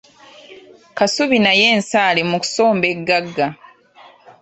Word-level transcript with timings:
Kasubi 0.97 1.37
naye 1.45 1.67
nsaale 1.79 2.21
mu 2.29 2.37
kusomba 2.43 2.85
egagga. 2.93 3.47